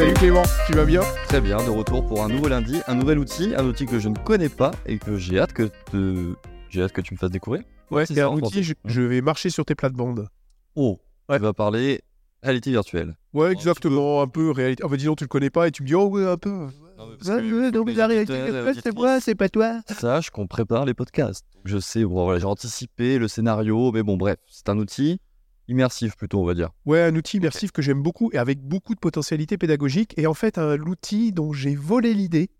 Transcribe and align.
Salut 0.00 0.14
Clément, 0.14 0.42
tu 0.66 0.72
vas 0.72 0.86
bien 0.86 1.02
Très 1.28 1.42
bien, 1.42 1.58
de 1.58 1.68
retour 1.68 2.06
pour 2.06 2.24
un 2.24 2.28
nouveau 2.28 2.48
lundi, 2.48 2.80
un 2.86 2.94
nouvel 2.94 3.18
outil, 3.18 3.52
un 3.54 3.66
outil 3.66 3.84
que 3.84 3.98
je 3.98 4.08
ne 4.08 4.16
connais 4.16 4.48
pas 4.48 4.70
et 4.86 4.96
que 4.96 5.18
j'ai 5.18 5.38
hâte 5.38 5.52
que 5.52 5.64
te... 5.92 6.34
j'ai 6.70 6.82
hâte 6.82 6.92
que 6.92 7.02
tu 7.02 7.12
me 7.12 7.18
fasses 7.18 7.30
découvrir. 7.30 7.64
Ouais, 7.90 8.06
c'est 8.06 8.18
un 8.22 8.28
en 8.28 8.38
outil, 8.38 8.62
je, 8.62 8.72
je 8.86 9.02
vais 9.02 9.20
marcher 9.20 9.50
sur 9.50 9.66
tes 9.66 9.74
plates-bandes. 9.74 10.26
Oh, 10.74 10.98
Ouais. 11.28 11.36
tu 11.36 11.42
vas 11.42 11.52
parler 11.52 12.00
réalité 12.42 12.70
virtuelle. 12.70 13.14
Ouais, 13.34 13.52
exactement, 13.52 14.22
un 14.22 14.26
peu 14.26 14.50
réalité. 14.50 14.82
Ah 14.86 14.88
bah 14.88 14.96
dis 14.96 15.04
donc, 15.04 15.18
tu 15.18 15.24
le 15.24 15.28
connais 15.28 15.50
pas 15.50 15.68
et 15.68 15.70
tu 15.70 15.82
me 15.82 15.86
dis, 15.88 15.94
oh 15.94 16.06
ouais, 16.06 16.26
un 16.26 16.38
peu. 16.38 16.48
Non, 16.48 16.70
mais 17.06 17.16
parce 17.18 17.28
Ouais, 17.28 17.42
que 17.42 17.70
non, 17.70 17.84
mais 17.84 17.92
la 17.92 18.06
réalité 18.06 18.32
virtuelle, 18.32 18.74
c'est 18.82 18.94
moi, 18.94 19.20
c'est 19.20 19.34
pas 19.34 19.50
toi. 19.50 19.82
Sache 19.86 20.30
qu'on 20.30 20.46
prépare 20.46 20.86
les 20.86 20.94
podcasts. 20.94 21.44
Je 21.66 21.76
sais, 21.76 22.06
bon, 22.06 22.24
voilà, 22.24 22.38
j'ai 22.38 22.46
anticipé 22.46 23.18
le 23.18 23.28
scénario, 23.28 23.92
mais 23.92 24.02
bon, 24.02 24.16
bref, 24.16 24.38
c'est 24.48 24.70
un 24.70 24.78
outil 24.78 25.20
immersif 25.68 26.16
plutôt, 26.16 26.40
on 26.40 26.44
va 26.44 26.54
dire. 26.54 26.70
Ouais, 26.86 27.02
un 27.02 27.14
outil 27.14 27.36
immersif 27.38 27.70
que 27.72 27.82
j'aime 27.82 28.02
beaucoup 28.02 28.30
et 28.32 28.38
avec 28.38 28.60
beaucoup 28.60 28.94
de 28.94 29.00
potentialité 29.00 29.56
pédagogique. 29.58 30.14
Et 30.18 30.26
en 30.26 30.34
fait, 30.34 30.58
un 30.58 30.78
outil 30.80 31.32
dont 31.32 31.52
j'ai 31.52 31.74
volé 31.74 32.14
l'idée 32.14 32.50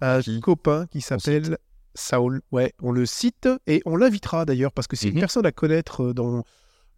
à 0.00 0.16
un 0.16 0.20
Qui? 0.20 0.40
copain 0.40 0.86
qui 0.86 1.00
s'appelle 1.00 1.58
Saul. 1.94 2.40
Ouais, 2.50 2.72
on 2.80 2.90
le 2.92 3.04
cite 3.06 3.48
et 3.66 3.82
on 3.84 3.96
l'invitera 3.96 4.44
d'ailleurs 4.44 4.72
parce 4.72 4.86
que 4.86 4.96
c'est 4.96 5.08
une 5.08 5.14
Mhm. 5.14 5.20
personne 5.20 5.46
à 5.46 5.52
connaître 5.52 6.02
euh, 6.04 6.14
dans 6.14 6.42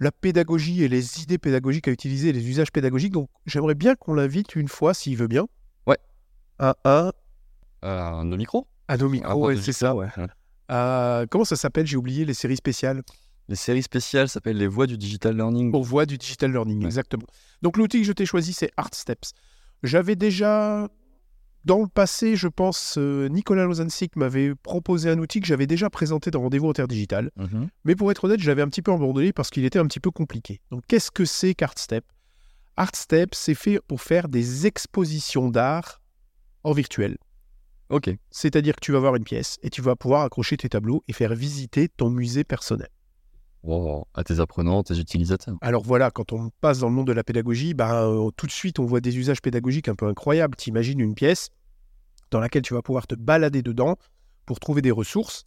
la 0.00 0.12
pédagogie 0.12 0.82
et 0.82 0.88
les 0.88 1.22
idées 1.22 1.38
pédagogiques 1.38 1.88
à 1.88 1.90
utiliser, 1.90 2.32
les 2.32 2.48
usages 2.48 2.70
pédagogiques. 2.72 3.12
Donc, 3.12 3.28
j'aimerais 3.46 3.74
bien 3.74 3.94
qu'on 3.96 4.14
l'invite 4.14 4.54
une 4.56 4.68
fois, 4.68 4.94
s'il 4.94 5.16
veut 5.16 5.28
bien. 5.28 5.46
Ouais. 5.86 5.98
À 6.58 6.76
un 6.84 7.12
Euh, 7.84 8.00
un 8.00 8.24
de 8.24 8.36
micro? 8.36 8.66
À 8.88 8.96
nos 8.96 9.06
Un 9.06 9.10
micros, 9.10 9.46
ouais, 9.46 9.56
c'est 9.56 9.72
ça. 9.72 9.94
ouais. 9.94 10.08
À- 10.68 11.24
comment 11.30 11.44
ça 11.44 11.56
s'appelle? 11.56 11.86
J'ai 11.86 11.96
oublié 11.96 12.24
les 12.24 12.34
séries 12.34 12.56
spéciales. 12.56 13.02
Les 13.48 13.56
séries 13.56 13.82
spéciales 13.82 14.28
s'appellent 14.28 14.56
Les 14.56 14.66
Voix 14.66 14.86
du 14.86 14.96
Digital 14.96 15.36
Learning. 15.36 15.70
Pour 15.70 15.84
voie 15.84 16.06
du 16.06 16.16
digital 16.18 16.50
learning, 16.52 16.80
Ouais. 16.80 16.86
exactement. 16.86 17.26
Donc 17.62 17.76
l'outil 17.76 18.00
que 18.00 18.06
je 18.06 18.12
t'ai 18.12 18.24
choisi, 18.26 18.52
c'est 18.52 18.70
Art 18.76 18.94
Steps. 18.94 19.32
J'avais 19.82 20.16
déjà, 20.16 20.88
dans 21.66 21.80
le 21.82 21.88
passé, 21.88 22.36
je 22.36 22.48
pense, 22.48 22.94
euh, 22.96 23.28
Nicolas 23.28 23.64
Lozancic 23.64 24.16
m'avait 24.16 24.54
proposé 24.54 25.10
un 25.10 25.18
outil 25.18 25.40
que 25.40 25.46
j'avais 25.46 25.66
déjà 25.66 25.90
présenté 25.90 26.30
dans 26.30 26.40
Rendez-vous 26.40 26.70
Interdigital. 26.70 27.30
Mhm. 27.36 27.68
Mais 27.84 27.94
pour 27.94 28.10
être 28.10 28.24
honnête, 28.24 28.40
je 28.40 28.46
l'avais 28.46 28.62
un 28.62 28.68
petit 28.68 28.80
peu 28.82 28.92
abandonné 28.92 29.32
parce 29.34 29.50
qu'il 29.50 29.64
était 29.66 29.78
un 29.78 29.86
petit 29.86 30.00
peu 30.00 30.10
compliqué. 30.10 30.60
Donc 30.70 30.82
qu'est-ce 30.88 31.10
que 31.10 31.26
c'est 31.26 31.54
qu'ArtStep 31.54 32.04
ArtStep, 32.76 33.34
c'est 33.34 33.54
fait 33.54 33.78
pour 33.86 34.00
faire 34.00 34.28
des 34.28 34.66
expositions 34.66 35.48
d'art 35.50 36.00
en 36.64 36.72
virtuel. 36.72 37.18
Ok, 37.90 38.10
C'est-à-dire 38.30 38.74
que 38.74 38.80
tu 38.80 38.90
vas 38.90 38.98
voir 38.98 39.14
une 39.14 39.22
pièce 39.24 39.58
et 39.62 39.68
tu 39.70 39.82
vas 39.82 39.94
pouvoir 39.94 40.22
accrocher 40.22 40.56
tes 40.56 40.70
tableaux 40.70 41.04
et 41.06 41.12
faire 41.12 41.34
visiter 41.34 41.88
ton 41.88 42.08
musée 42.10 42.42
personnel. 42.42 42.88
À 44.14 44.24
tes 44.24 44.40
apprenants, 44.40 44.82
tes 44.82 44.98
utilisateurs. 44.98 45.56
Alors 45.62 45.82
voilà, 45.82 46.10
quand 46.10 46.32
on 46.32 46.50
passe 46.60 46.80
dans 46.80 46.88
le 46.88 46.94
monde 46.94 47.06
de 47.06 47.12
la 47.12 47.24
pédagogie, 47.24 47.72
bah, 47.72 48.04
euh, 48.04 48.30
tout 48.36 48.46
de 48.46 48.52
suite, 48.52 48.78
on 48.78 48.84
voit 48.84 49.00
des 49.00 49.16
usages 49.16 49.40
pédagogiques 49.40 49.88
un 49.88 49.94
peu 49.94 50.06
incroyables. 50.06 50.54
T'imagines 50.54 51.00
une 51.00 51.14
pièce 51.14 51.48
dans 52.30 52.40
laquelle 52.40 52.62
tu 52.62 52.74
vas 52.74 52.82
pouvoir 52.82 53.06
te 53.06 53.14
balader 53.14 53.62
dedans 53.62 53.96
pour 54.44 54.60
trouver 54.60 54.82
des 54.82 54.90
ressources, 54.90 55.46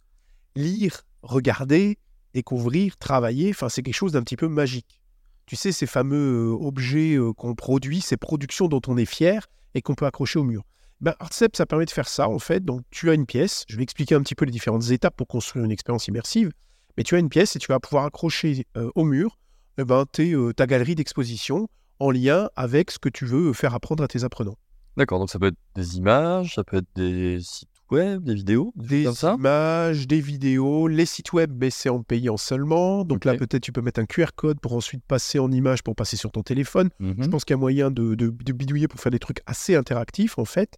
lire, 0.56 1.02
regarder, 1.22 1.98
découvrir, 2.34 2.96
travailler. 2.96 3.50
Enfin, 3.50 3.68
c'est 3.68 3.82
quelque 3.82 3.94
chose 3.94 4.12
d'un 4.12 4.22
petit 4.22 4.36
peu 4.36 4.48
magique. 4.48 5.00
Tu 5.46 5.54
sais, 5.54 5.70
ces 5.70 5.86
fameux 5.86 6.50
euh, 6.50 6.66
objets 6.66 7.14
euh, 7.14 7.32
qu'on 7.32 7.54
produit, 7.54 8.00
ces 8.00 8.16
productions 8.16 8.66
dont 8.66 8.82
on 8.88 8.96
est 8.96 9.06
fier 9.06 9.46
et 9.74 9.82
qu'on 9.82 9.94
peut 9.94 10.06
accrocher 10.06 10.40
au 10.40 10.44
mur. 10.44 10.64
Ben, 11.00 11.14
ça 11.30 11.66
permet 11.66 11.84
de 11.84 11.90
faire 11.90 12.08
ça, 12.08 12.28
en 12.28 12.40
fait. 12.40 12.64
Donc, 12.64 12.82
tu 12.90 13.10
as 13.10 13.14
une 13.14 13.26
pièce. 13.26 13.64
Je 13.68 13.76
vais 13.76 13.84
expliquer 13.84 14.16
un 14.16 14.22
petit 14.22 14.34
peu 14.34 14.44
les 14.44 14.50
différentes 14.50 14.90
étapes 14.90 15.16
pour 15.16 15.28
construire 15.28 15.64
une 15.64 15.70
expérience 15.70 16.08
immersive. 16.08 16.50
Mais 16.98 17.04
tu 17.04 17.14
as 17.14 17.18
une 17.18 17.28
pièce 17.30 17.56
et 17.56 17.58
tu 17.58 17.68
vas 17.68 17.80
pouvoir 17.80 18.04
accrocher 18.04 18.66
euh, 18.76 18.90
au 18.94 19.04
mur 19.04 19.38
eh 19.78 19.84
ben, 19.84 20.04
euh, 20.18 20.52
ta 20.52 20.66
galerie 20.66 20.94
d'exposition 20.96 21.68
en 22.00 22.10
lien 22.10 22.50
avec 22.56 22.90
ce 22.90 22.98
que 22.98 23.08
tu 23.08 23.24
veux 23.24 23.52
faire 23.52 23.74
apprendre 23.74 24.02
à 24.04 24.08
tes 24.08 24.24
apprenants. 24.24 24.56
D'accord, 24.96 25.20
donc 25.20 25.30
ça 25.30 25.38
peut 25.38 25.46
être 25.46 25.58
des 25.76 25.96
images, 25.96 26.54
ça 26.56 26.64
peut 26.64 26.78
être 26.78 26.88
des 26.96 27.38
sites 27.40 27.68
web, 27.90 28.24
des 28.24 28.34
vidéos, 28.34 28.72
des 28.74 29.04
ça? 29.12 29.34
images, 29.38 30.08
des 30.08 30.20
vidéos, 30.20 30.88
les 30.88 31.06
sites 31.06 31.32
web, 31.32 31.52
mais 31.58 31.70
c'est 31.70 31.88
en 31.88 32.02
payant 32.02 32.36
seulement. 32.36 33.04
Donc 33.04 33.24
là, 33.24 33.34
peut-être 33.36 33.62
tu 33.62 33.70
peux 33.72 33.80
mettre 33.80 34.00
un 34.00 34.06
QR 34.06 34.26
code 34.34 34.58
pour 34.60 34.72
ensuite 34.74 35.02
passer 35.06 35.38
en 35.38 35.50
image 35.52 35.82
pour 35.84 35.94
passer 35.94 36.16
sur 36.16 36.32
ton 36.32 36.42
téléphone. 36.42 36.90
Je 37.00 37.06
Mhm. 37.06 37.30
pense 37.30 37.44
qu'il 37.44 37.54
y 37.54 37.58
a 37.58 37.58
moyen 37.58 37.90
de, 37.92 38.16
de- 38.16 38.28
de 38.30 38.52
bidouiller 38.52 38.88
pour 38.88 38.98
faire 39.00 39.12
des 39.12 39.20
trucs 39.20 39.40
assez 39.46 39.76
interactifs, 39.76 40.36
en 40.38 40.44
fait. 40.44 40.76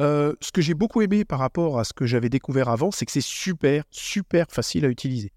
Euh, 0.00 0.34
ce 0.40 0.52
que 0.52 0.60
j'ai 0.62 0.74
beaucoup 0.74 1.02
aimé 1.02 1.24
par 1.24 1.38
rapport 1.40 1.78
à 1.80 1.84
ce 1.84 1.92
que 1.92 2.06
j'avais 2.06 2.28
découvert 2.28 2.68
avant, 2.68 2.90
c'est 2.92 3.04
que 3.06 3.12
c'est 3.12 3.20
super, 3.22 3.82
super 3.90 4.46
facile 4.50 4.84
à 4.84 4.88
utiliser. 4.88 5.32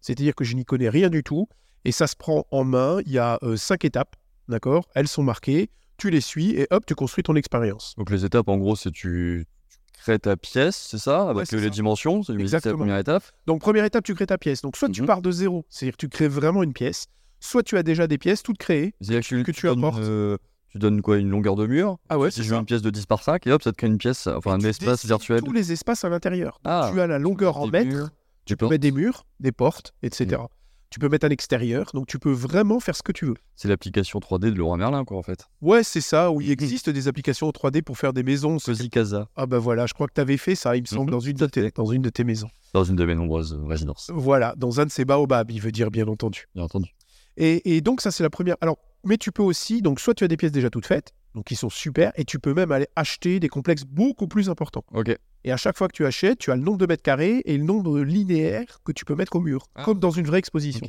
C'est-à-dire 0.00 0.34
que 0.34 0.44
je 0.44 0.54
n'y 0.54 0.64
connais 0.64 0.88
rien 0.88 1.08
du 1.10 1.22
tout 1.22 1.48
et 1.84 1.92
ça 1.92 2.06
se 2.06 2.16
prend 2.16 2.46
en 2.50 2.64
main. 2.64 3.00
Il 3.06 3.12
y 3.12 3.18
a 3.18 3.38
euh, 3.42 3.56
cinq 3.56 3.84
étapes, 3.84 4.16
d'accord? 4.48 4.88
Elles 4.94 5.08
sont 5.08 5.22
marquées, 5.22 5.70
tu 5.96 6.10
les 6.10 6.20
suis 6.20 6.50
et 6.52 6.66
hop, 6.70 6.84
tu 6.86 6.94
construis 6.94 7.22
ton 7.24 7.34
expérience. 7.36 7.94
donc 7.96 8.10
les 8.10 8.24
étapes 8.24 8.48
en 8.48 8.56
gros, 8.58 8.76
c'est 8.76 8.90
tu, 8.90 9.46
crées 9.94 10.18
ta 10.18 10.36
pièce, 10.36 10.76
c'est 10.90 10.98
ça, 10.98 11.28
avec 11.30 11.46
c'est 11.46 11.56
les 11.56 11.62
ça. 11.64 11.68
dimensions, 11.70 12.22
c'est 12.22 12.32
la 12.34 12.60
première 12.74 12.98
étape. 12.98 13.22
Donc, 13.46 13.60
première 13.60 13.84
étape, 13.84 14.02
tu 14.04 14.14
crées 14.14 14.26
ta 14.26 14.36
pièce. 14.38 14.60
Donc, 14.62 14.76
soit 14.76 14.88
tu 14.88 15.02
Mhm. 15.02 15.06
pars 15.06 15.22
de 15.22 15.30
zéro, 15.30 15.64
c'est-à-dire 15.70 15.96
tu 15.96 16.08
crées 16.08 16.26
vraiment 16.28 16.62
une 16.64 16.72
pièce, 16.72 17.06
soit 17.38 17.62
tu 17.62 17.76
as 17.76 17.82
déjà 17.84 18.06
des 18.08 18.18
pièces 18.18 18.42
toutes 18.42 18.58
créées. 18.58 18.94
C'est-à-dire 19.00 19.28
que, 19.28 19.42
que 19.42 19.52
tu, 19.52 19.60
tu 19.60 19.66
donnes, 19.68 19.78
apportes. 19.78 20.00
euh, 20.02 20.36
tu 20.70 20.78
donnes 20.78 21.02
quoi, 21.02 21.18
une 21.18 21.30
longueur 21.30 21.54
de 21.54 21.66
mur? 21.68 21.98
Ah 22.08 22.18
ouais, 22.18 22.30
Si 22.32 22.42
je 22.42 22.50
veux 22.52 22.56
une 22.58 22.64
pièce 22.66 22.82
de 22.82 22.90
10 22.90 23.06
par 23.06 23.22
5, 23.22 23.46
et 23.46 23.52
hop, 23.52 23.62
ça 23.62 23.70
te 23.70 23.76
crée 23.76 23.86
une 23.86 23.98
pièce, 23.98 24.26
enfin 24.26 24.52
un 24.54 24.60
espace 24.60 25.04
virtuel. 25.06 25.42
Tous 25.42 25.52
les 25.52 25.70
espaces 25.70 26.02
à 26.04 26.08
l'intérieur. 26.08 26.60
Ah, 26.64 26.90
tu 26.92 27.00
as 27.00 27.06
la 27.06 27.18
longueur 27.20 27.58
en 27.58 27.68
mètres, 27.68 28.10
tu 28.44 28.56
peux 28.56 28.68
mettre 28.68 28.80
des 28.82 28.92
murs, 28.92 29.26
des 29.40 29.52
portes, 29.52 29.94
etc. 30.02 30.36
Mm. 30.42 30.46
Tu 30.90 30.98
peux 30.98 31.08
mettre 31.08 31.24
un 31.26 31.30
extérieur, 31.30 31.90
donc 31.94 32.06
tu 32.06 32.18
peux 32.18 32.30
vraiment 32.32 32.78
faire 32.78 32.94
ce 32.94 33.02
que 33.02 33.12
tu 33.12 33.24
veux. 33.24 33.36
C'est 33.56 33.66
l'application 33.68 34.18
3D 34.18 34.50
de 34.50 34.58
Laurent 34.58 34.76
Merlin, 34.76 35.04
quoi, 35.06 35.16
en 35.16 35.22
fait. 35.22 35.46
Ouais, 35.62 35.82
c'est 35.82 36.02
ça, 36.02 36.30
où 36.30 36.42
il 36.42 36.50
existe 36.50 36.90
des 36.90 37.08
applications 37.08 37.48
3D 37.48 37.80
pour 37.80 37.96
faire 37.96 38.12
des 38.12 38.22
maisons. 38.22 38.58
Cozy 38.58 38.90
Casa, 38.90 39.26
Ah 39.34 39.46
bah 39.46 39.58
voilà, 39.58 39.86
je 39.86 39.94
crois 39.94 40.06
que 40.06 40.12
tu 40.12 40.20
avais 40.20 40.36
fait 40.36 40.54
ça, 40.54 40.76
il 40.76 40.82
me 40.82 40.86
semble, 40.86 41.06
Mhm, 41.10 41.10
dans, 41.12 41.20
une 41.20 41.36
de 41.36 41.46
tes, 41.46 41.70
dans 41.70 41.86
une 41.86 42.02
de 42.02 42.10
tes 42.10 42.24
maisons. 42.24 42.50
dans 42.74 42.84
une 42.84 42.96
de 42.96 43.04
mes 43.06 43.14
nombreuses 43.14 43.58
résidences, 43.66 44.10
Voilà, 44.14 44.54
dans 44.58 44.80
un 44.80 44.84
de 44.86 44.90
ces 44.90 45.06
baobabs, 45.06 45.50
il 45.50 45.60
veut 45.62 45.72
dire 45.72 45.90
bien 45.90 46.06
entendu. 46.08 46.46
bien 46.54 46.64
entendu. 46.64 46.90
Et, 47.38 47.76
et 47.76 47.80
donc 47.80 48.02
ça 48.02 48.10
c'est 48.10 48.22
la 48.22 48.28
première. 48.30 48.56
Alors, 48.60 48.76
mais 49.04 49.16
tu 49.16 49.32
peux 49.32 49.42
aussi, 49.42 49.80
donc 49.80 49.98
soit 49.98 50.12
tu 50.12 50.24
as 50.24 50.28
des 50.28 50.36
pièces 50.36 50.52
déjà 50.52 50.68
toutes 50.68 50.84
faites, 50.86 51.12
donc 51.34 51.44
qui 51.46 51.56
sont 51.56 51.70
super, 51.70 52.12
et 52.16 52.24
tu 52.24 52.38
peux 52.38 52.52
même 52.54 52.72
aller 52.72 52.86
acheter 52.96 53.40
des 53.40 53.48
complexes 53.48 53.84
beaucoup 53.84 54.26
plus 54.28 54.48
importants. 54.50 54.84
Ok, 54.92 55.16
Et 55.44 55.50
à 55.52 55.56
chaque 55.56 55.76
fois 55.78 55.88
que 55.88 55.92
tu 55.94 56.04
achètes, 56.06 56.38
tu 56.38 56.50
as 56.50 56.56
le 56.56 56.62
nombre 56.62 56.78
de 56.78 56.86
mètres 56.86 57.02
carrés 57.02 57.42
et 57.46 57.56
le 57.56 57.64
nombre 57.64 58.00
linéaire 58.00 58.78
que 58.84 58.92
tu 58.92 59.04
peux 59.04 59.14
mettre 59.14 59.36
au 59.36 59.40
mur, 59.40 59.66
Ah. 59.74 59.84
comme 59.84 59.98
dans 59.98 60.10
une 60.10 60.26
vraie 60.26 60.38
exposition. 60.38 60.86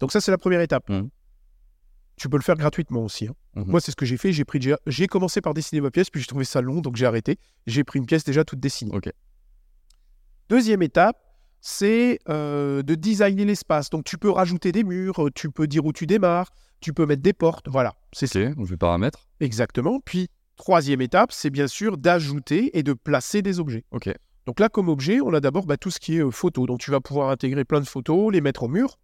Donc 0.00 0.10
ça 0.12 0.20
c'est 0.20 0.30
la 0.30 0.38
première 0.38 0.60
étape. 0.60 0.88
Mhm. 0.88 1.08
Tu 2.16 2.28
peux 2.28 2.36
le 2.36 2.42
faire 2.42 2.56
gratuitement 2.56 3.04
aussi. 3.04 3.26
hein. 3.28 3.34
Mhm. 3.54 3.64
Moi 3.66 3.80
c'est 3.80 3.90
ce 3.90 3.96
que 3.96 4.04
j'ai 4.06 4.16
fait. 4.16 4.32
J'ai 4.32 4.44
pris 4.44 4.58
déjà- 4.58 4.78
j'ai 4.86 5.06
commencé 5.06 5.40
par 5.40 5.54
dessiner 5.54 5.80
ma 5.80 5.90
pièce, 5.90 6.10
puis 6.10 6.20
j'ai 6.20 6.26
trouvé 6.26 6.44
ça 6.44 6.60
long, 6.60 6.80
donc 6.80 6.96
j'ai 6.96 7.06
arrêté. 7.06 7.38
J'ai 7.66 7.84
pris 7.84 7.98
une 7.98 8.06
pièce 8.06 8.24
déjà 8.24 8.44
toute 8.44 8.60
dessinée. 8.60 8.92
Ok. 8.94 9.10
Deuxième 10.48 10.82
étape, 10.82 11.16
c'est 11.60 12.18
euh, 12.28 12.82
de 12.82 12.94
designer 12.94 13.44
l'espace. 13.44 13.90
Donc 13.90 14.04
tu 14.04 14.18
peux 14.18 14.30
rajouter 14.30 14.72
des 14.72 14.84
murs, 14.84 15.26
euh, 15.26 15.30
tu 15.34 15.50
peux 15.50 15.66
dire 15.66 15.84
où 15.84 15.92
tu 15.92 16.06
démarres, 16.06 16.50
tu 16.82 16.92
peux 16.92 17.06
mettre 17.06 17.22
des 17.22 17.32
portes. 17.32 17.66
Voilà, 17.68 17.94
c'est 18.12 18.26
ça. 18.26 18.44
Donc 18.54 18.66
je 18.66 18.70
vais 18.70 18.76
paramètres. 18.76 19.26
Exactement. 19.40 20.00
Puis 20.04 20.28
troisième 20.56 21.00
étape, 21.00 21.32
c'est 21.32 21.50
bien 21.50 21.66
sûr 21.66 21.96
d'ajouter 21.96 22.76
et 22.78 22.82
de 22.82 22.92
placer 22.92 23.40
des 23.42 23.58
objets. 23.60 23.84
Ok, 23.90 24.12
Donc 24.46 24.60
là, 24.60 24.68
comme 24.68 24.88
objet, 24.88 25.20
on 25.22 25.32
a 25.32 25.40
d'abord 25.40 25.64
bah, 25.66 25.76
tout 25.78 25.90
ce 25.90 25.98
qui 25.98 26.16
est 26.16 26.24
euh, 26.24 26.30
photo. 26.30 26.66
Donc 26.66 26.80
tu 26.80 26.90
vas 26.90 27.00
pouvoir 27.00 27.30
intégrer 27.30 27.64
plein 27.64 27.80
de 27.80 27.86
photos, 27.88 28.32
les 28.32 28.40
mettre 28.40 28.64
au 28.64 28.68
mur 28.68 28.98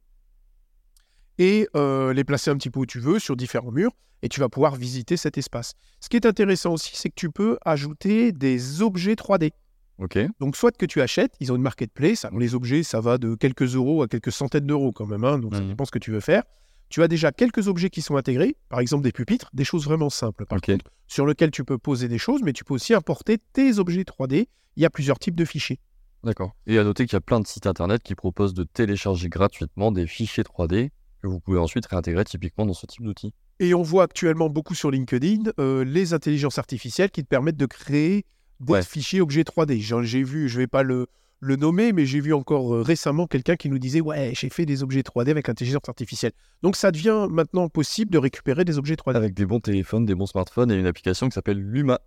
et 1.38 1.68
euh, 1.76 2.12
les 2.12 2.24
placer 2.24 2.50
un 2.50 2.56
petit 2.56 2.70
peu 2.70 2.80
où 2.80 2.86
tu 2.86 2.98
veux 3.00 3.18
sur 3.18 3.36
différents 3.36 3.70
murs 3.70 3.92
et 4.22 4.28
tu 4.28 4.40
vas 4.40 4.48
pouvoir 4.48 4.74
visiter 4.74 5.16
cet 5.16 5.38
espace. 5.38 5.74
Ce 6.00 6.08
qui 6.08 6.16
est 6.16 6.26
intéressant 6.26 6.72
aussi, 6.74 6.90
c'est 6.94 7.08
que 7.08 7.14
tu 7.14 7.30
peux 7.30 7.58
ajouter 7.64 8.32
des 8.32 8.82
objets 8.82 9.14
3D. 9.14 9.52
ok, 9.98 10.18
Donc, 10.40 10.56
soit 10.56 10.76
que 10.76 10.86
tu 10.86 11.00
achètes, 11.00 11.32
ils 11.38 11.52
ont 11.52 11.56
une 11.56 11.62
marketplace. 11.62 12.24
Alors, 12.24 12.40
les 12.40 12.56
objets, 12.56 12.82
ça 12.82 13.00
va 13.00 13.18
de 13.18 13.36
quelques 13.36 13.76
euros 13.76 14.02
à 14.02 14.08
quelques 14.08 14.32
centaines 14.32 14.66
d'euros 14.66 14.90
quand 14.90 15.06
même. 15.06 15.22
hein, 15.24 15.38
donc, 15.38 15.54
ça 15.54 15.60
Mhm. 15.60 15.68
dépend 15.68 15.84
ce 15.84 15.92
que 15.92 16.00
tu 16.00 16.10
veux 16.10 16.18
faire. 16.20 16.42
Tu 16.88 17.02
as 17.02 17.08
déjà 17.08 17.32
quelques 17.32 17.68
objets 17.68 17.90
qui 17.90 18.00
sont 18.02 18.16
intégrés, 18.16 18.56
par 18.68 18.80
exemple 18.80 19.04
des 19.04 19.12
pupitres, 19.12 19.50
des 19.52 19.64
choses 19.64 19.84
vraiment 19.84 20.08
simples, 20.10 20.46
par 20.46 20.60
contre, 20.60 20.86
sur 21.06 21.26
lesquelles 21.26 21.50
tu 21.50 21.64
peux 21.64 21.78
poser 21.78 22.08
des 22.08 22.18
choses, 22.18 22.40
mais 22.42 22.52
tu 22.52 22.64
peux 22.64 22.74
aussi 22.74 22.94
importer 22.94 23.38
tes 23.52 23.78
objets 23.78 24.02
3D. 24.04 24.48
Il 24.76 24.82
y 24.82 24.86
a 24.86 24.90
plusieurs 24.90 25.18
types 25.18 25.36
de 25.36 25.44
fichiers. 25.44 25.80
D'accord. 26.24 26.54
Et 26.66 26.78
à 26.78 26.84
noter 26.84 27.04
qu'il 27.06 27.14
y 27.14 27.16
a 27.16 27.20
plein 27.20 27.40
de 27.40 27.46
sites 27.46 27.66
internet 27.66 28.02
qui 28.02 28.14
proposent 28.14 28.54
de 28.54 28.64
télécharger 28.64 29.28
gratuitement 29.28 29.92
des 29.92 30.06
fichiers 30.06 30.42
3D 30.44 30.90
que 31.20 31.26
vous 31.26 31.40
pouvez 31.40 31.58
ensuite 31.58 31.84
réintégrer 31.86 32.24
typiquement 32.24 32.64
dans 32.64 32.74
ce 32.74 32.86
type 32.86 33.02
d'outil. 33.04 33.34
Et 33.60 33.74
on 33.74 33.82
voit 33.82 34.04
actuellement 34.04 34.48
beaucoup 34.48 34.74
sur 34.74 34.90
LinkedIn 34.90 35.50
euh, 35.58 35.84
les 35.84 36.14
intelligences 36.14 36.58
artificielles 36.58 37.10
qui 37.10 37.22
te 37.22 37.28
permettent 37.28 37.56
de 37.56 37.66
créer 37.66 38.24
des 38.60 38.72
Ouais. 38.72 38.82
fichiers 38.82 39.20
objets 39.20 39.42
3D. 39.42 39.80
J'en- 39.80 40.02
J'ai 40.02 40.22
vu, 40.22 40.48
je 40.48 40.58
vais 40.58 40.66
pas 40.68 40.82
le, 40.84 41.06
le 41.40 41.56
nommer, 41.56 41.92
mais 41.92 42.04
j'ai 42.06 42.20
vu 42.20 42.34
encore 42.34 42.74
euh, 42.74 42.82
récemment 42.82 43.26
quelqu'un 43.26 43.56
qui 43.56 43.68
nous 43.68 43.78
disait 43.78 44.00
Ouais, 44.00 44.32
j'ai 44.34 44.48
fait 44.48 44.66
des 44.66 44.82
objets 44.82 45.02
3D 45.02 45.30
avec 45.30 45.46
l'intelligence 45.48 45.88
artificielle. 45.88 46.32
Donc 46.62 46.76
ça 46.76 46.90
devient 46.90 47.26
maintenant 47.30 47.68
possible 47.68 48.10
de 48.10 48.18
récupérer 48.18 48.64
des 48.64 48.78
objets 48.78 48.94
3D. 48.94 49.16
Avec 49.16 49.34
des 49.34 49.46
bons 49.46 49.60
téléphones, 49.60 50.04
des 50.04 50.14
bons 50.14 50.26
smartphones 50.26 50.70
et 50.72 50.74
une 50.74 50.86
application 50.86 51.28
qui 51.28 51.34
s'appelle 51.34 51.58
Luma 51.60 52.00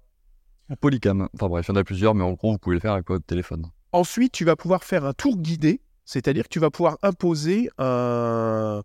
Polycam. 0.80 1.28
Enfin 1.34 1.48
bref, 1.48 1.66
il 1.68 1.72
y 1.72 1.78
en 1.78 1.80
a 1.80 1.84
plusieurs, 1.84 2.16
mais 2.16 2.24
en 2.24 2.34
gros, 2.34 2.52
vous 2.54 2.58
pouvez 2.58 2.76
le 2.76 2.80
faire 2.82 2.94
avec 2.94 3.08
votre 3.08 3.26
téléphone. 3.26 3.66
Ensuite, 3.94 4.32
tu 4.32 4.46
vas 4.46 4.56
pouvoir 4.56 4.84
faire 4.84 5.06
un 5.06 5.14
tour 5.14 5.38
guidé, 5.38 5.82
c'est-à-dire 6.06 6.44
que 6.44 6.50
tu 6.50 6.60
vas 6.60 6.70
pouvoir 6.70 6.98
imposer 7.04 7.70
un, 7.78 8.82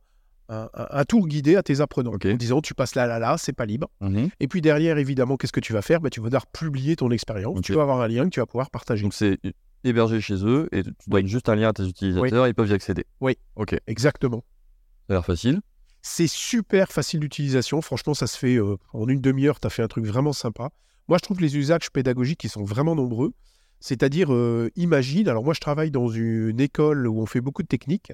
un, 0.49 1.05
tour 1.05 1.27
guidé 1.27 1.57
à 1.57 1.63
tes 1.63 1.81
apprenants 1.81 2.13
Ok. 2.15 2.27
en 2.27 2.35
disant 2.35 2.61
tu 2.61 2.75
passes 2.75 2.95
là, 2.95 3.07
là, 3.07 3.19
là, 3.19 3.37
c'est 3.39 3.53
pas 3.53 3.67
libre. 3.67 3.89
Mhm. 4.01 4.31
Et 4.41 4.49
puis 4.49 4.61
derrière, 4.61 4.99
évidemment, 4.99 5.37
qu'est-ce 5.37 5.53
que 5.53 5.61
tu 5.61 5.73
vas 5.73 5.83
faire? 5.83 6.01
Ben, 6.01 6.11
Tu 6.11 6.21
vas 6.21 6.27
devoir 6.27 6.47
publier 6.47 6.97
ton 6.97 7.11
expérience. 7.11 7.61
Tu 7.63 7.73
vas 7.73 7.83
avoir 7.83 8.01
un 8.01 8.09
lien 8.09 8.25
que 8.25 8.31
tu 8.31 8.41
vas 8.41 8.47
pouvoir 8.47 8.71
partager. 8.71 9.03
Donc 9.03 9.15
c'est 9.15 9.39
hébergé 9.87 10.21
chez 10.21 10.45
eux 10.45 10.69
et 10.73 10.83
tu 10.83 10.91
donnes 11.09 11.27
juste 11.27 11.49
un 11.49 11.55
lien 11.55 11.69
à 11.69 11.73
tes 11.73 11.87
utilisateurs, 11.87 12.47
ils 12.47 12.55
peuvent 12.55 12.69
y 12.69 12.75
accéder. 12.75 13.05
Oui. 13.21 13.37
Ok, 13.55 13.71
ça 13.71 13.79
Exactement. 13.87 14.45
a 15.09 15.15
l'air 15.15 15.25
facile. 15.25 15.61
C'est 16.03 16.29
super 16.29 16.93
facile 16.93 17.21
d'utilisation. 17.21 17.81
Franchement, 17.83 18.15
ça 18.15 18.27
se 18.27 18.39
fait 18.39 18.57
euh, 18.57 18.77
en 18.93 19.09
une 19.09 19.21
demi-heure. 19.21 19.59
Tu 19.59 19.67
as 19.67 19.71
fait 19.71 19.83
un 19.83 19.89
truc 19.89 20.05
vraiment 20.05 20.33
sympa. 20.33 20.71
Moi, 21.09 21.19
je 21.19 21.23
trouve 21.23 21.41
les 21.41 21.57
usages 21.57 21.91
pédagogiques, 21.91 22.43
ils 22.45 22.51
sont 22.51 22.65
vraiment 22.65 22.95
nombreux. 22.95 23.33
C'est-à-dire, 23.81 24.33
euh, 24.33 24.71
imagine, 24.77 25.29
alors 25.29 25.45
moi, 25.45 25.55
je 25.55 25.61
travaille 25.61 25.91
dans 25.91 26.09
une 26.09 26.61
école 26.61 27.07
où 27.07 27.21
on 27.21 27.27
fait 27.27 27.41
beaucoup 27.41 27.63
de 27.63 27.69
techniques. 27.69 28.13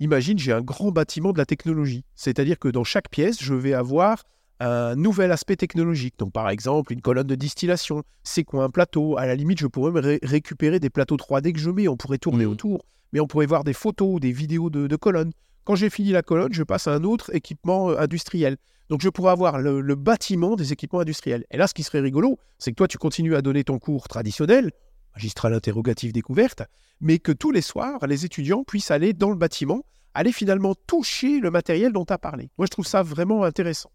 Imagine, 0.00 0.38
j'ai 0.38 0.52
un 0.52 0.60
grand 0.60 0.90
bâtiment 0.90 1.32
de 1.32 1.38
la 1.38 1.46
technologie. 1.46 2.04
C'est-à-dire 2.14 2.58
que 2.58 2.68
dans 2.68 2.84
chaque 2.84 3.08
pièce, 3.08 3.42
je 3.42 3.54
vais 3.54 3.74
avoir 3.74 4.24
un 4.60 4.94
nouvel 4.96 5.32
aspect 5.32 5.56
technologique. 5.56 6.14
Donc, 6.18 6.32
par 6.32 6.48
exemple, 6.48 6.92
une 6.92 7.00
colonne 7.00 7.26
de 7.26 7.34
distillation. 7.34 8.02
C'est 8.22 8.44
quoi 8.44 8.64
un 8.64 8.70
plateau? 8.70 9.18
À 9.18 9.26
la 9.26 9.34
limite, 9.34 9.58
je 9.58 9.66
pourrais 9.66 9.90
me 9.92 10.00
ré- 10.00 10.18
récupérer 10.22 10.80
des 10.80 10.90
plateaux 10.90 11.16
3D 11.16 11.52
que 11.52 11.58
je 11.58 11.70
mets. 11.70 11.88
On 11.88 11.96
pourrait 11.96 12.18
tourner 12.18 12.44
Mhm. 12.46 12.52
autour. 12.52 12.84
Mais 13.12 13.20
on 13.20 13.26
pourrait 13.26 13.46
voir 13.46 13.64
des 13.64 13.72
photos, 13.72 14.20
des 14.20 14.32
vidéos 14.32 14.70
de, 14.70 14.86
de 14.86 14.96
colonnes. 14.96 15.32
Quand 15.64 15.74
j'ai 15.76 15.90
fini 15.90 16.10
la 16.10 16.22
colonne, 16.22 16.52
je 16.52 16.62
passe 16.62 16.88
à 16.88 16.94
un 16.94 17.04
autre 17.04 17.34
équipement 17.34 17.90
euh, 17.90 17.98
industriel. 17.98 18.56
Donc, 18.90 19.00
je 19.00 19.08
pourrais 19.08 19.32
avoir 19.32 19.58
le, 19.58 19.80
le 19.80 19.94
bâtiment 19.94 20.56
des 20.56 20.72
équipements 20.72 21.00
industriels. 21.00 21.44
Et 21.50 21.56
là, 21.56 21.66
ce 21.66 21.74
qui 21.74 21.82
serait 21.82 22.00
rigolo, 22.00 22.38
c'est 22.58 22.70
que 22.70 22.76
toi, 22.76 22.88
tu 22.88 22.98
continues 22.98 23.34
à 23.34 23.40
donner 23.42 23.64
ton 23.64 23.78
cours 23.78 24.08
traditionnel, 24.08 24.72
magistral 25.16 25.54
interrogatif 25.54 26.12
découverte, 26.12 26.62
mais 27.00 27.18
que 27.18 27.32
tous 27.32 27.50
les 27.50 27.62
soirs, 27.62 28.06
les 28.06 28.24
étudiants 28.24 28.62
puissent 28.64 28.90
aller 28.90 29.12
dans 29.14 29.30
le 29.30 29.36
bâtiment, 29.36 29.84
aller 30.12 30.32
finalement 30.32 30.74
toucher 30.86 31.40
le 31.40 31.50
matériel 31.50 31.92
dont 31.92 32.04
tu 32.04 32.12
as 32.12 32.18
parlé. 32.18 32.50
Moi, 32.58 32.66
je 32.66 32.70
trouve 32.70 32.86
ça 32.86 33.02
vraiment 33.02 33.44
intéressant. 33.44 33.90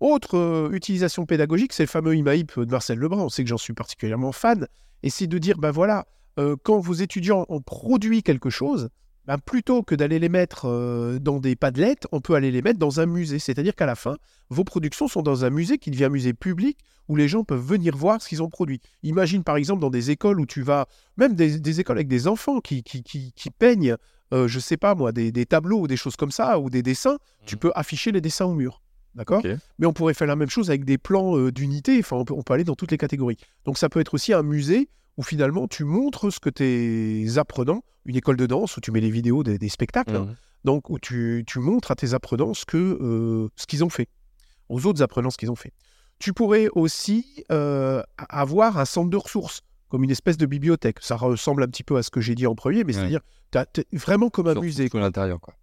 Autre 0.00 0.36
euh, 0.36 0.70
utilisation 0.72 1.26
pédagogique, 1.26 1.72
c'est 1.72 1.82
le 1.82 1.88
fameux 1.88 2.14
IMAIP 2.16 2.58
de 2.60 2.70
Marcel 2.70 2.98
Lebrun. 2.98 3.18
On 3.18 3.28
sait 3.28 3.42
que 3.42 3.48
j'en 3.50 3.58
suis 3.58 3.72
particulièrement 3.72 4.32
fan. 4.32 4.68
Et 5.02 5.10
c'est 5.10 5.26
de 5.26 5.38
dire, 5.38 5.58
ben 5.58 5.70
voilà, 5.72 6.06
euh, 6.38 6.56
quand 6.62 6.78
vos 6.78 6.92
étudiants 6.94 7.46
ont 7.48 7.60
produit 7.60 8.22
quelque 8.22 8.48
chose, 8.50 8.90
ben 9.26 9.38
plutôt 9.38 9.82
que 9.82 9.94
d'aller 9.94 10.18
les 10.18 10.28
mettre 10.28 10.66
euh, 10.66 11.18
dans 11.18 11.38
des 11.40 11.56
padlets, 11.56 11.96
on 12.12 12.20
peut 12.20 12.34
aller 12.34 12.50
les 12.50 12.62
mettre 12.62 12.78
dans 12.78 13.00
un 13.00 13.06
musée. 13.06 13.38
C'est-à-dire 13.40 13.74
qu'à 13.74 13.86
la 13.86 13.96
fin, 13.96 14.16
vos 14.50 14.64
productions 14.64 15.08
sont 15.08 15.22
dans 15.22 15.44
un 15.44 15.50
musée 15.50 15.78
qui 15.78 15.90
devient 15.90 16.04
un 16.04 16.10
musée 16.10 16.32
public 16.32 16.78
où 17.08 17.16
les 17.16 17.26
gens 17.26 17.42
peuvent 17.42 17.60
venir 17.64 17.96
voir 17.96 18.22
ce 18.22 18.28
qu'ils 18.28 18.42
ont 18.42 18.48
produit. 18.50 18.80
Imagine 19.02 19.42
par 19.42 19.56
exemple 19.56 19.80
dans 19.80 19.90
des 19.90 20.10
écoles 20.10 20.40
où 20.40 20.46
tu 20.46 20.62
vas, 20.62 20.86
même 21.16 21.34
des, 21.34 21.58
des 21.58 21.80
écoles 21.80 21.96
avec 21.98 22.08
des 22.08 22.28
enfants 22.28 22.60
qui, 22.60 22.82
qui, 22.82 23.02
qui, 23.02 23.32
qui 23.32 23.50
peignent, 23.50 23.96
je 24.30 24.58
sais 24.58 24.76
pas 24.76 24.94
moi, 24.94 25.10
des, 25.12 25.32
des 25.32 25.46
tableaux 25.46 25.80
ou 25.80 25.86
des 25.86 25.96
choses 25.96 26.16
comme 26.16 26.30
ça, 26.30 26.58
ou 26.60 26.68
des 26.68 26.82
dessins, 26.82 27.16
tu 27.46 27.54
Mhm. 27.56 27.60
peux 27.60 27.72
afficher 27.74 28.12
les 28.12 28.20
dessins 28.20 28.44
au 28.44 28.52
mur. 28.52 28.82
D'accord? 29.14 29.42
Mais 29.78 29.86
on 29.86 29.92
pourrait 29.92 30.14
faire 30.14 30.26
la 30.28 30.36
même 30.36 30.50
chose 30.50 30.70
avec 30.70 30.84
des 30.84 30.98
plans 30.98 31.36
euh, 31.36 31.50
d'unité, 31.50 31.98
enfin 31.98 32.16
on 32.16 32.24
peut, 32.24 32.34
on 32.34 32.42
peut 32.42 32.54
aller 32.54 32.64
dans 32.64 32.74
toutes 32.76 32.90
les 32.92 32.98
catégories. 32.98 33.36
Donc 33.64 33.76
ça 33.78 33.88
peut 33.88 34.00
être 34.00 34.14
aussi 34.14 34.32
un 34.32 34.42
musée 34.42 34.88
où 35.16 35.22
finalement 35.22 35.66
tu 35.66 35.84
montres 35.84 36.32
ce 36.32 36.38
que 36.38 36.50
tes 36.50 37.38
apprenants, 37.38 37.82
une 38.04 38.14
école 38.16 38.36
de 38.36 38.46
danse 38.46 38.76
où 38.76 38.80
tu 38.80 38.92
mets 38.92 39.00
les 39.00 39.10
vidéos 39.10 39.42
des, 39.42 39.58
des 39.58 39.68
spectacles, 39.68 40.14
hein, 40.14 40.26
Mhm. 40.26 40.34
donc 40.64 40.90
où 40.90 40.98
tu, 41.00 41.42
tu 41.46 41.58
montres 41.58 41.90
à 41.90 41.96
tes 41.96 42.14
apprenants 42.14 42.54
ce 42.54 42.64
euh, 42.74 43.48
qu'ils 43.66 43.82
ont 43.84 43.88
fait, 43.90 44.08
aux 44.68 44.86
autres 44.86 45.02
apprenants 45.02 45.30
ce 45.30 45.36
qu'ils 45.38 45.50
ont 45.50 45.56
fait. 45.56 45.72
Tu 46.20 46.32
pourrais 46.32 46.68
aussi 46.74 47.44
euh, 47.50 48.02
a- 48.18 48.40
avoir 48.40 48.78
un 48.78 48.84
centre 48.84 49.10
de 49.10 49.16
ressources, 49.16 49.62
comme 49.88 50.04
une 50.04 50.10
espèce 50.10 50.36
de 50.36 50.46
bibliothèque. 50.46 50.98
Ça 51.00 51.16
ressemble 51.16 51.62
un 51.64 51.66
petit 51.68 51.82
peu 51.84 51.96
à 51.96 52.02
ce 52.02 52.10
que 52.10 52.20
j'ai 52.20 52.34
dit 52.34 52.46
en 52.46 52.54
premier, 52.54 52.84
mais 52.84 52.94
Ouais. 52.96 53.08
c'est-à-dire 53.52 53.84
vraiment 53.92 54.28
comme 54.30 54.46
un 54.48 54.54
musée. 54.60 54.88
l'intérieur, 54.92 55.40
quoi. 55.40 55.54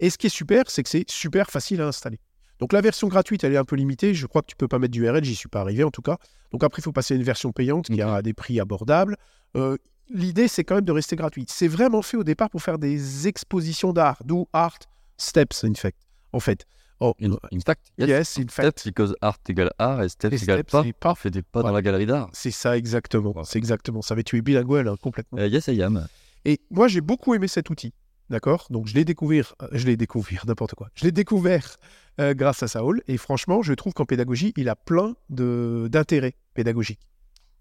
Et 0.00 0.08
ce 0.10 0.16
qui 0.16 0.28
est 0.28 0.30
super, 0.30 0.64
c'est 0.68 0.82
que 0.82 0.88
c'est 0.88 1.10
super 1.10 1.50
facile 1.50 1.80
à 1.82 1.88
installer. 1.88 2.20
Donc 2.60 2.72
la 2.72 2.80
version 2.80 3.08
gratuite, 3.08 3.44
elle 3.44 3.52
est 3.52 3.56
un 3.58 3.64
peu 3.64 3.76
limitée. 3.76 4.14
Je 4.14 4.26
crois 4.26 4.42
que 4.42 4.46
tu 4.46 4.56
peux 4.56 4.68
pas 4.68 4.78
mettre 4.78 4.92
d'URL, 4.92 5.24
j'y 5.24 5.34
suis 5.34 5.48
pas 5.48 5.60
arrivé 5.60 5.84
en 5.84 5.90
tout 5.90 6.02
cas. 6.02 6.18
Donc 6.52 6.62
après, 6.64 6.80
il 6.80 6.84
faut 6.84 6.92
passer 6.92 7.14
à 7.14 7.16
une 7.16 7.22
version 7.24 7.52
payante 7.52 7.86
qui 7.86 8.00
a 8.00 8.22
des 8.22 8.32
prix 8.34 8.60
abordables. 8.60 9.16
Euh, 9.56 9.76
L'idée, 10.10 10.48
c'est 10.48 10.64
quand 10.64 10.74
même 10.74 10.84
de 10.84 10.92
rester 10.92 11.16
gratuite. 11.16 11.50
C'est 11.50 11.66
vraiment 11.66 12.02
fait 12.02 12.18
au 12.18 12.24
départ 12.24 12.50
pour 12.50 12.60
faire 12.62 12.78
des 12.78 13.26
expositions 13.26 13.94
d'art, 13.94 14.20
d'où 14.24 14.46
Art 14.52 14.78
Steps, 15.16 15.64
in 15.64 15.72
fact. 15.74 15.96
En 16.32 16.40
fait. 16.40 16.66
Oh, 17.00 17.14
In, 17.22 17.32
in 17.52 17.60
fact, 17.64 17.86
yes. 17.98 18.08
yes, 18.08 18.38
in 18.38 18.48
fact. 18.48 18.78
Steps, 18.80 18.84
because 18.84 19.14
art 19.22 19.38
égale 19.48 19.70
art 19.78 20.02
et 20.02 20.08
steps 20.10 20.40
Et 20.40 20.44
égale 20.44 20.62
pas. 20.64 20.84
pas. 21.00 21.14
Fais 21.14 21.30
des 21.30 21.42
pas 21.42 21.62
dans 21.62 21.72
la 21.72 21.80
galerie 21.82 22.06
d'art. 22.06 22.28
C'est 22.34 22.50
ça 22.50 22.76
exactement. 22.76 23.32
Voilà. 23.32 23.46
C'est 23.46 23.58
exactement. 23.58 24.02
Ça 24.02 24.14
va 24.14 24.22
tuer 24.22 24.42
bilingual 24.42 24.88
hein, 24.88 24.96
complètement. 25.00 25.38
Euh, 25.38 25.48
yes, 25.48 25.66
I 25.68 25.82
am. 25.82 26.06
Et 26.44 26.60
moi, 26.70 26.86
j'ai 26.86 27.00
beaucoup 27.00 27.34
aimé 27.34 27.48
cet 27.48 27.70
outil. 27.70 27.92
D'accord? 28.30 28.66
Donc, 28.70 28.86
je 28.86 28.94
l'ai 28.94 29.04
découvert, 29.04 29.54
euh, 29.62 29.68
je 29.72 29.86
l'ai 29.86 29.96
découvert, 29.96 30.44
n'importe 30.46 30.74
quoi. 30.74 30.88
Je 30.94 31.04
l'ai 31.04 31.12
découvert 31.12 31.76
euh, 32.20 32.34
grâce 32.34 32.62
à 32.62 32.68
Saul. 32.68 33.02
Et 33.06 33.16
franchement, 33.16 33.62
je 33.62 33.72
trouve 33.74 33.92
qu'en 33.92 34.06
pédagogie, 34.06 34.52
il 34.56 34.68
a 34.68 34.76
plein 34.76 35.14
d'intérêts 35.28 36.34
pédagogiques. 36.54 37.00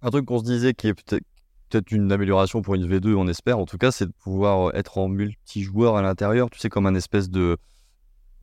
Un 0.01 0.10
truc 0.10 0.25
qu'on 0.25 0.39
se 0.39 0.44
disait 0.44 0.74
qui 0.74 0.88
est 0.88 0.94
peut-être 0.94 1.24
peut-être 1.69 1.92
une 1.92 2.12
amélioration 2.12 2.62
pour 2.62 2.75
une 2.75 2.88
V2, 2.88 3.15
on 3.15 3.27
espère 3.27 3.57
en 3.57 3.65
tout 3.65 3.80
cas, 3.80 3.92
c'est 3.92 4.06
de 4.06 4.12
pouvoir 4.12 4.69
euh, 4.69 4.71
être 4.75 5.00
en 5.00 5.07
multijoueur 5.07 5.95
à 5.95 6.04
l'intérieur, 6.04 6.50
tu 6.51 6.60
sais, 6.60 6.69
comme 6.69 6.86
un 6.86 6.94
espèce 6.94 7.30
de 7.31 7.57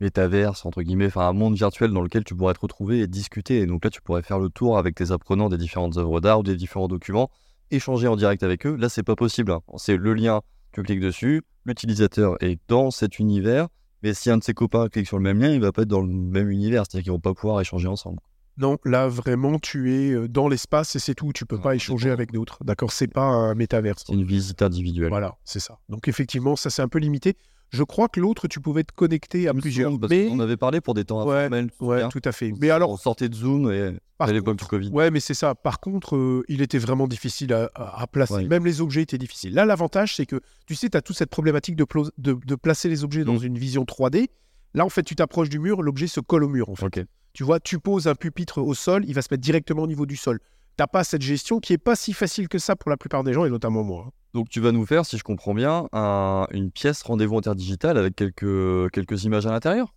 métaverse, 0.01 0.65
entre 0.65 0.81
guillemets, 0.81 1.05
enfin 1.07 1.27
un 1.27 1.33
monde 1.33 1.55
virtuel 1.55 1.91
dans 1.91 2.01
lequel 2.01 2.23
tu 2.23 2.35
pourrais 2.35 2.53
te 2.53 2.59
retrouver 2.59 2.99
et 2.99 3.07
discuter. 3.07 3.59
Et 3.59 3.65
donc 3.67 3.83
là, 3.85 3.89
tu 3.89 4.01
pourrais 4.01 4.23
faire 4.23 4.39
le 4.39 4.49
tour 4.49 4.77
avec 4.77 4.95
tes 4.95 5.11
apprenants 5.11 5.47
des 5.47 5.57
différentes 5.57 5.97
œuvres 5.97 6.19
d'art 6.19 6.39
ou 6.39 6.43
des 6.43 6.55
différents 6.55 6.87
documents, 6.87 7.29
échanger 7.69 8.07
en 8.07 8.15
direct 8.15 8.43
avec 8.43 8.65
eux. 8.65 8.75
Là, 8.75 8.89
c'est 8.89 9.03
pas 9.03 9.15
possible. 9.15 9.51
hein. 9.51 9.61
C'est 9.77 9.95
le 9.95 10.13
lien, 10.13 10.41
tu 10.73 10.83
cliques 10.83 10.99
dessus, 10.99 11.43
l'utilisateur 11.65 12.41
est 12.41 12.59
dans 12.67 12.91
cet 12.91 13.19
univers, 13.19 13.67
mais 14.03 14.13
si 14.13 14.29
un 14.29 14.37
de 14.37 14.43
ses 14.43 14.53
copains 14.53 14.87
clique 14.89 15.07
sur 15.07 15.17
le 15.17 15.23
même 15.23 15.39
lien, 15.39 15.49
il 15.49 15.61
va 15.61 15.71
pas 15.71 15.83
être 15.83 15.87
dans 15.87 16.01
le 16.01 16.07
même 16.07 16.49
univers, 16.49 16.83
c'est-à-dire 16.85 17.03
qu'ils 17.03 17.11
vont 17.11 17.19
pas 17.19 17.33
pouvoir 17.33 17.61
échanger 17.61 17.87
ensemble. 17.87 18.19
Non, 18.57 18.77
là, 18.83 19.07
vraiment, 19.07 19.59
tu 19.59 19.93
es 19.93 20.11
euh, 20.11 20.27
dans 20.27 20.47
l'espace 20.47 20.95
et 20.95 20.99
c'est 20.99 21.15
tout. 21.15 21.31
Tu 21.33 21.45
peux 21.45 21.59
pas 21.59 21.73
échanger 21.73 22.11
avec 22.11 22.31
d'autres. 22.31 22.63
D'accord? 22.63 22.91
C'est 22.91 23.07
pas 23.07 23.23
un 23.23 23.55
métaverse. 23.55 24.03
C'est 24.05 24.13
une 24.13 24.25
visite 24.25 24.61
individuelle. 24.61 25.09
Voilà, 25.09 25.37
c'est 25.45 25.59
ça. 25.59 25.79
Donc, 25.89 26.07
effectivement, 26.07 26.55
ça, 26.55 26.69
c'est 26.69 26.81
un 26.81 26.89
peu 26.89 26.99
limité. 26.99 27.37
Je 27.71 27.83
crois 27.83 28.09
que 28.09 28.19
l'autre, 28.19 28.47
tu 28.49 28.59
pouvais 28.59 28.83
te 28.83 28.91
connecter 28.93 29.47
à 29.47 29.53
plusieurs. 29.53 29.97
parce 29.97 30.11
Mais, 30.11 30.27
qu'on 30.27 30.39
avait 30.41 30.57
parlé 30.57 30.81
pour 30.81 30.93
des 30.93 31.05
temps 31.05 31.25
Ouais, 31.25 31.37
informels. 31.45 31.69
ouais, 31.79 32.07
tout 32.09 32.21
à 32.25 32.33
fait. 32.33 32.53
Mais 32.59 32.69
alors, 32.69 32.91
on 32.91 32.97
sortait 32.97 33.29
de 33.29 33.33
Zoom 33.35 33.71
et 33.71 33.93
Par 34.17 34.27
à 34.27 34.33
l'époque 34.33 34.57
du 34.57 34.65
Covid. 34.65 34.89
Ouais, 34.89 35.09
mais 35.09 35.21
c'est 35.21 35.33
ça. 35.33 35.55
Par 35.55 35.79
contre, 35.79 36.17
euh, 36.17 36.43
il 36.49 36.61
était 36.61 36.77
vraiment 36.79 37.07
difficile 37.07 37.53
à, 37.53 38.07
placer. 38.07 38.33
Ouais. 38.33 38.43
Même 38.45 38.65
les 38.65 38.81
objets 38.81 39.01
étaient 39.03 39.17
difficiles. 39.17 39.53
Là, 39.53 39.63
l'avantage, 39.65 40.15
c'est 40.17 40.25
que, 40.25 40.41
tu 40.67 40.75
sais, 40.75 40.89
tu 40.89 40.97
as 40.97 41.01
toute 41.01 41.15
cette 41.15 41.29
problématique 41.29 41.77
de, 41.77 41.85
plo- 41.85 42.11
de, 42.17 42.33
de 42.45 42.55
placer 42.55 42.89
les 42.89 43.03
objets 43.05 43.23
dans 43.23 43.39
Mm. 43.39 43.43
une 43.45 43.57
vision 43.57 43.83
3D. 43.85 44.27
Là, 44.73 44.85
en 44.85 44.89
fait, 44.89 45.03
tu 45.03 45.15
t'approches 45.15 45.49
du 45.49 45.59
mur, 45.59 45.81
l'objet 45.81 46.07
se 46.07 46.19
colle 46.19 46.43
au 46.43 46.49
mur. 46.49 46.69
En 46.69 46.75
fait. 46.75 47.05
Tu 47.33 47.43
vois, 47.45 47.61
tu 47.61 47.79
poses 47.79 48.07
un 48.07 48.15
pupitre 48.15 48.57
au 48.61 48.73
sol, 48.73 49.05
il 49.07 49.13
va 49.13 49.21
se 49.21 49.29
mettre 49.31 49.41
directement 49.43 49.83
au 49.83 49.87
niveau 49.87 50.05
du 50.05 50.17
sol. 50.17 50.39
T'as 50.75 50.87
pas 50.87 51.05
cette 51.05 51.21
gestion 51.21 51.59
qui 51.61 51.71
est 51.73 51.77
pas 51.77 51.95
si 51.95 52.11
facile 52.11 52.49
que 52.49 52.57
ça 52.57 52.75
pour 52.75 52.89
la 52.89 52.97
plupart 52.97 53.23
des 53.23 53.31
gens, 53.33 53.45
et 53.45 53.49
notamment 53.49 53.83
moi. 53.83 54.11
Donc 54.33 54.49
tu 54.49 54.59
vas 54.61 54.71
nous 54.71 54.85
faire, 54.85 55.05
si 55.05 55.17
je 55.17 55.23
comprends 55.23 55.53
bien, 55.53 55.87
un- 55.91 56.47
une 56.51 56.71
pièce 56.71 57.01
rendez-vous 57.03 57.37
interdigital 57.37 57.97
avec 57.97 58.15
quelques, 58.15 58.89
quelques 58.91 59.23
images 59.25 59.45
à 59.45 59.51
l'intérieur? 59.51 59.93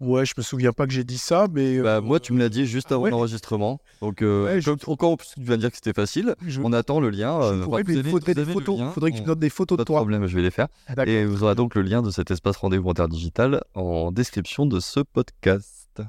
Ouais, 0.00 0.26
je 0.26 0.34
me 0.36 0.42
souviens 0.42 0.72
pas 0.72 0.86
que 0.86 0.92
j'ai 0.92 1.04
dit 1.04 1.18
ça, 1.18 1.46
mais. 1.52 1.78
Bah, 1.80 1.96
euh, 1.96 2.00
moi, 2.02 2.18
tu 2.20 2.32
me 2.32 2.38
l'as 2.40 2.48
dit 2.48 2.66
juste 2.66 2.88
ah 2.90 2.94
avant 2.94 3.04
ouais 3.04 3.10
l'enregistrement. 3.10 3.78
Donc, 4.00 4.22
euh, 4.22 4.44
Ouais, 4.44 4.60
je- 4.60 4.70
comme- 4.70 4.78
encore 4.92 5.12
en 5.12 5.16
plus, 5.16 5.28
tu 5.34 5.40
viens 5.40 5.54
de 5.56 5.60
dire 5.60 5.70
que 5.70 5.76
c'était 5.76 5.92
facile. 5.92 6.34
je- 6.46 6.60
On 6.62 6.72
attend 6.72 6.98
le 7.00 7.10
lien. 7.10 7.40
euh, 7.40 7.56
il 7.58 7.62
faudrait 7.62 7.82
vous 7.84 7.92
des 7.92 7.98
avez 8.00 8.44
le 8.44 8.52
photos. 8.52 8.78
lien. 8.80 8.90
faudrait 8.90 9.12
que 9.12 9.16
tu 9.16 9.22
On- 9.22 9.26
donnes 9.26 9.38
des 9.38 9.50
photos 9.50 9.76
Pas 9.76 9.82
de 9.82 9.84
de 9.84 9.86
toi. 9.86 9.96
problème, 10.00 10.26
je 10.26 10.34
vais 10.36 10.42
les 10.42 10.50
faire. 10.50 10.66
Et 11.06 11.24
vous 11.24 11.44
aurez 11.44 11.54
donc 11.54 11.74
le 11.76 11.82
lien 11.82 12.02
de 12.02 12.10
cet 12.10 12.30
espace 12.32 12.56
rendez-vous 12.56 12.90
interdigital 12.90 13.62
en 13.74 14.10
description 14.12 14.66
de 14.66 14.80
ce 14.80 15.00
podcast. 15.00 16.02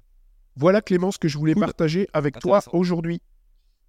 Voilà, 0.57 0.81
Clément, 0.81 1.11
ce 1.11 1.19
que 1.19 1.27
je 1.27 1.37
voulais 1.37 1.53
Cool. 1.53 1.63
partager 1.63 2.07
avec 2.13 2.39
toi 2.39 2.61
aujourd'hui. 2.73 3.21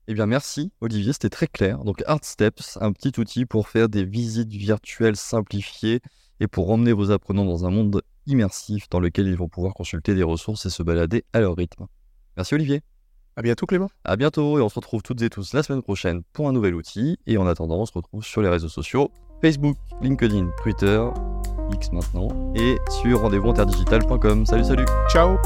Eh 0.09 0.15
bien, 0.15 0.27
merci 0.27 0.73
Olivier, 0.81 1.13
c'était 1.13 1.31
très 1.31 1.47
clair. 1.47 1.85
Donc, 1.85 2.03
Art 2.07 2.21
Steps, 2.23 2.79
un 2.81 2.93
petit 2.93 3.19
outil 3.19 3.45
pour 3.45 3.69
faire 3.69 3.89
des 3.89 4.05
visites 4.05 4.53
virtuelles 4.53 5.17
simplifiées 5.17 6.01
et 6.41 6.47
pour 6.47 6.71
emmener 6.71 6.93
vos 6.93 7.11
apprenants 7.11 7.45
dans 7.45 7.65
un 7.67 7.71
monde 7.71 8.03
immersif 8.27 8.89
dans 8.89 9.01
lequel 9.01 9.27
ils 9.27 9.37
vont 9.37 9.49
pouvoir 9.49 9.75
consulter 9.75 10.15
des 10.15 10.23
ressources 10.23 10.67
et 10.67 10.71
se 10.71 10.83
balader 10.83 11.25
à 11.33 11.41
leur 11.41 11.57
rythme. 11.57 11.87
Merci 12.37 12.55
Olivier. 12.55 12.83
À 13.37 13.43
bientôt, 13.43 13.67
Clément. 13.67 13.91
À 14.05 14.17
bientôt 14.17 14.59
et 14.59 14.63
on 14.63 14.69
se 14.69 14.77
retrouve 14.77 15.03
toutes 15.03 15.21
et 15.23 15.29
tous 15.29 15.53
la 15.53 15.63
semaine 15.63 15.83
prochaine 15.83 16.23
pour 16.33 16.49
un 16.49 16.53
nouvel 16.53 16.75
outil. 16.75 17.19
Et 17.27 17.37
en 17.37 17.47
attendant, 17.47 17.81
on 17.81 17.87
se 17.87 17.93
retrouve 17.93 18.25
sur 18.25 18.43
les 18.43 18.49
réseaux 18.49 18.69
sociaux 18.69 19.11
Facebook, 19.43 19.77
LinkedIn, 20.01 20.51
Twitter, 20.63 21.05
X 21.73 21.93
maintenant, 21.93 22.29
et 22.55 22.77
sur 23.03 23.21
rendez-vous 23.21 23.51
interdigital.com. 23.51 24.47
Salut, 24.47 24.65
salut 24.65 24.87
Ciao. 25.11 25.37